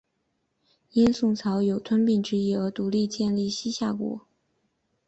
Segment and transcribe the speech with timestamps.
[0.93, 4.25] 因宋朝有并吞之意而独立建立西夏国。